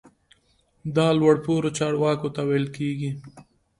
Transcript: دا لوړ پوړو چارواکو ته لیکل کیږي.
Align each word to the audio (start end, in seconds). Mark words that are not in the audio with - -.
دا 0.95 1.07
لوړ 1.19 1.35
پوړو 1.45 1.69
چارواکو 1.79 2.27
ته 2.35 2.41
لیکل 2.49 2.65
کیږي. 2.77 3.11